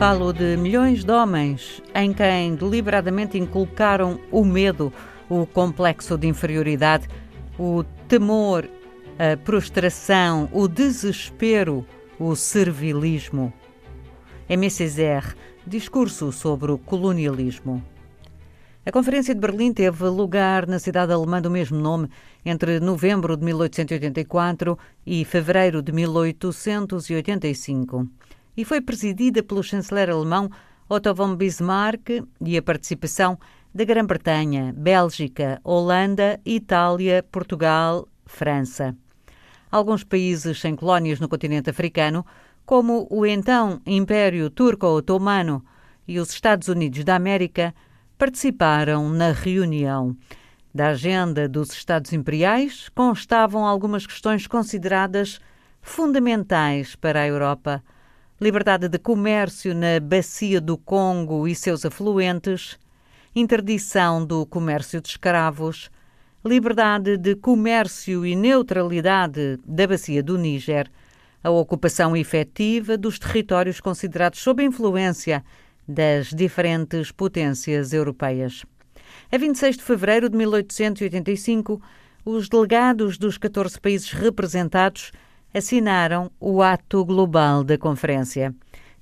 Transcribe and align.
Falo 0.00 0.32
de 0.32 0.56
milhões 0.56 1.04
de 1.04 1.12
homens 1.12 1.82
em 1.94 2.14
quem 2.14 2.54
deliberadamente 2.54 3.36
inculcaram 3.36 4.18
o 4.32 4.46
medo, 4.46 4.90
o 5.28 5.44
complexo 5.44 6.16
de 6.16 6.26
inferioridade, 6.26 7.06
o 7.58 7.84
temor, 8.08 8.66
a 9.18 9.36
prostração, 9.36 10.48
o 10.54 10.66
desespero, 10.66 11.84
o 12.18 12.34
servilismo. 12.34 13.52
Césaire, 14.70 15.34
discurso 15.66 16.32
sobre 16.32 16.72
o 16.72 16.78
colonialismo. 16.78 17.84
A 18.86 18.90
Conferência 18.90 19.34
de 19.34 19.40
Berlim 19.42 19.74
teve 19.74 20.04
lugar 20.04 20.66
na 20.66 20.78
cidade 20.78 21.12
alemã 21.12 21.42
do 21.42 21.50
mesmo 21.50 21.78
nome 21.78 22.08
entre 22.42 22.80
novembro 22.80 23.36
de 23.36 23.44
1884 23.44 24.78
e 25.04 25.26
fevereiro 25.26 25.82
de 25.82 25.92
1885 25.92 28.08
e 28.60 28.64
foi 28.64 28.82
presidida 28.82 29.42
pelo 29.42 29.62
chanceler 29.62 30.10
alemão 30.10 30.50
Otto 30.86 31.14
von 31.14 31.34
Bismarck 31.34 32.22
e 32.44 32.58
a 32.58 32.62
participação 32.62 33.38
da 33.74 33.84
Grã-Bretanha, 33.84 34.74
Bélgica, 34.76 35.58
Holanda, 35.64 36.38
Itália, 36.44 37.22
Portugal, 37.32 38.06
França. 38.26 38.94
Alguns 39.70 40.04
países 40.04 40.60
sem 40.60 40.76
colónias 40.76 41.18
no 41.18 41.28
continente 41.28 41.70
africano, 41.70 42.26
como 42.66 43.06
o 43.10 43.24
então 43.24 43.80
Império 43.86 44.50
Turco-Otomano 44.50 45.64
e 46.06 46.18
os 46.20 46.28
Estados 46.30 46.68
Unidos 46.68 47.02
da 47.02 47.16
América, 47.16 47.74
participaram 48.18 49.08
na 49.08 49.32
reunião. 49.32 50.14
Da 50.74 50.88
agenda 50.88 51.48
dos 51.48 51.72
Estados 51.72 52.12
Imperiais 52.12 52.90
constavam 52.90 53.64
algumas 53.64 54.06
questões 54.06 54.46
consideradas 54.46 55.40
fundamentais 55.80 56.94
para 56.94 57.22
a 57.22 57.26
Europa 57.26 57.82
liberdade 58.40 58.88
de 58.88 58.98
comércio 58.98 59.74
na 59.74 60.00
Bacia 60.00 60.62
do 60.62 60.78
Congo 60.78 61.46
e 61.46 61.54
seus 61.54 61.84
afluentes, 61.84 62.78
interdição 63.36 64.24
do 64.24 64.46
comércio 64.46 64.98
de 64.98 65.10
escravos, 65.10 65.90
liberdade 66.42 67.18
de 67.18 67.36
comércio 67.36 68.24
e 68.24 68.34
neutralidade 68.34 69.58
da 69.62 69.86
Bacia 69.86 70.22
do 70.22 70.38
Níger, 70.38 70.90
a 71.44 71.50
ocupação 71.50 72.16
efetiva 72.16 72.96
dos 72.96 73.18
territórios 73.18 73.78
considerados 73.78 74.40
sob 74.40 74.64
influência 74.64 75.44
das 75.86 76.28
diferentes 76.28 77.12
potências 77.12 77.92
europeias. 77.92 78.64
A 79.30 79.36
26 79.36 79.76
de 79.76 79.82
fevereiro 79.82 80.30
de 80.30 80.38
1885, 80.38 81.82
os 82.24 82.48
delegados 82.48 83.18
dos 83.18 83.36
14 83.36 83.78
países 83.78 84.10
representados 84.12 85.12
assinaram 85.52 86.30
o 86.38 86.62
Ato 86.62 87.04
Global 87.04 87.64
da 87.64 87.76
Conferência. 87.76 88.54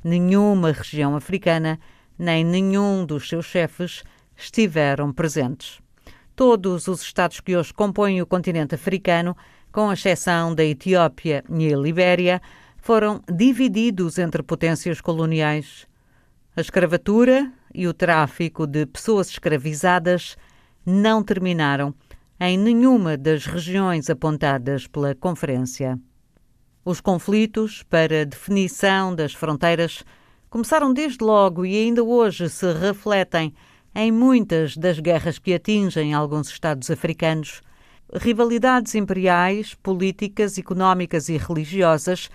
Nenhuma 0.03 0.73
região 0.73 1.15
africana, 1.15 1.79
nem 2.19 2.45
nenhum 2.45 3.05
dos 3.05 3.29
seus 3.29 3.47
chefes 3.47 4.03
estiveram 4.37 5.13
presentes. 5.13 5.81
Todos 6.35 6.89
os 6.89 7.03
Estados 7.03 7.41
que 7.41 7.57
hoje 7.57 7.75
compõem 7.75 8.23
o 8.23 8.27
continente 8.27 8.75
africano, 8.75 9.37
com 9.71 9.93
exceção 9.93 10.55
da 10.55 10.65
Etiópia 10.65 11.45
e 11.51 11.73
a 11.73 11.77
Libéria, 11.77 12.41
foram 12.79 13.21
divididos 13.31 14.19
entre 14.19 14.43
potências 14.43 15.01
coloniais. 15.01 15.87
A 16.57 16.61
escravatura 16.61 17.53
e 17.75 17.87
o 17.87 17.93
tráfico 17.93 18.67
de 18.67 18.87
pessoas 18.87 19.29
escravizadas 19.29 20.37
não 20.87 21.23
terminaram 21.23 21.95
em 22.41 22.57
nenhuma 22.57 23.17
das 23.17 23.45
regiões 23.45 24.09
apontadas 24.09 24.87
pela 24.87 25.15
Conferência. 25.15 25.99
Os 26.85 27.01
conflitos 27.01 27.83
para 27.83 28.25
definição 28.25 29.15
das 29.15 29.35
fronteiras 29.35 30.05
começaram 30.49 30.93
desde 30.93 31.23
logo 31.23 31.67
e 31.67 31.77
ainda 31.77 32.03
hoje 32.03 32.49
se 32.49 32.73
refletem 32.73 33.55
em 33.95 34.13
muitas 34.13 34.77
das 34.77 34.99
guerras 34.99 35.39
que 35.39 35.53
atingem 35.53 36.15
alguns 36.15 36.49
Estados 36.49 36.91
africanos. 36.91 37.61
Rivalidades 38.15 38.95
imperiais, 38.95 39.75
políticas, 39.75 40.57
económicas 40.57 41.29
e 41.29 41.37
religiosas 41.37 42.31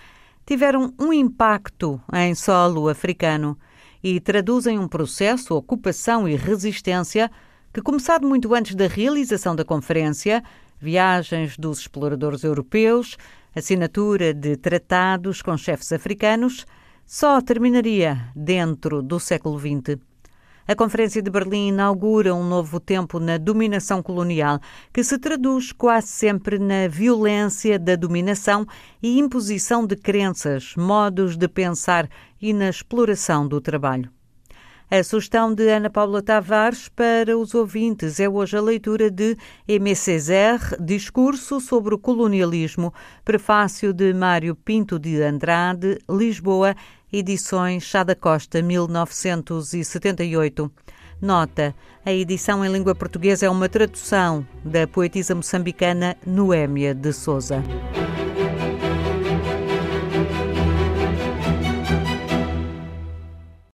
tiveram 0.46 0.94
um 1.00 1.12
impacto 1.12 2.00
em 2.12 2.34
solo 2.34 2.88
africano 2.88 3.58
e 4.02 4.20
traduzem 4.20 4.78
um 4.78 4.86
processo, 4.86 5.54
ocupação 5.54 6.28
e 6.28 6.36
resistência 6.36 7.30
que, 7.72 7.80
começado 7.80 8.28
muito 8.28 8.54
antes 8.54 8.74
da 8.74 8.86
realização 8.86 9.56
da 9.56 9.64
conferência, 9.64 10.44
viagens 10.80 11.56
dos 11.56 11.80
exploradores 11.80 12.44
europeus, 12.44 13.16
assinatura 13.54 14.34
de 14.34 14.56
tratados 14.56 15.42
com 15.42 15.56
chefes 15.56 15.92
africanos, 15.92 16.66
só 17.06 17.40
terminaria 17.40 18.28
dentro 18.34 19.02
do 19.02 19.20
século 19.20 19.58
XX. 19.58 19.98
A 20.66 20.74
Conferência 20.74 21.20
de 21.20 21.30
Berlim 21.30 21.68
inaugura 21.68 22.34
um 22.34 22.42
novo 22.42 22.80
tempo 22.80 23.20
na 23.20 23.36
dominação 23.36 24.02
colonial, 24.02 24.58
que 24.94 25.04
se 25.04 25.18
traduz 25.18 25.72
quase 25.72 26.06
sempre 26.06 26.58
na 26.58 26.88
violência 26.88 27.78
da 27.78 27.94
dominação 27.96 28.66
e 29.02 29.18
imposição 29.18 29.86
de 29.86 29.94
crenças, 29.94 30.74
modos 30.74 31.36
de 31.36 31.48
pensar 31.48 32.08
e 32.40 32.54
na 32.54 32.70
exploração 32.70 33.46
do 33.46 33.60
trabalho. 33.60 34.10
A 34.90 35.02
sugestão 35.02 35.54
de 35.54 35.66
Ana 35.70 35.88
Paula 35.88 36.20
Tavares 36.22 36.90
para 36.90 37.38
os 37.38 37.54
ouvintes 37.54 38.20
é 38.20 38.28
hoje 38.28 38.54
a 38.56 38.60
leitura 38.60 39.10
de 39.10 39.34
Aimé 39.68 39.94
Césaire, 39.94 40.76
Discurso 40.78 41.58
sobre 41.58 41.94
o 41.94 41.98
Colonialismo, 41.98 42.92
prefácio 43.24 43.94
de 43.94 44.12
Mário 44.12 44.54
Pinto 44.54 44.98
de 44.98 45.22
Andrade, 45.22 45.98
Lisboa, 46.08 46.76
edições 47.10 47.82
Chá 47.82 48.04
da 48.04 48.14
Costa, 48.14 48.60
1978. 48.60 50.70
Nota: 51.20 51.74
a 52.04 52.12
edição 52.12 52.64
em 52.64 52.70
língua 52.70 52.94
portuguesa 52.94 53.46
é 53.46 53.50
uma 53.50 53.70
tradução 53.70 54.46
da 54.62 54.86
poetisa 54.86 55.34
moçambicana 55.34 56.14
Noémia 56.26 56.94
de 56.94 57.10
Souza. 57.12 57.64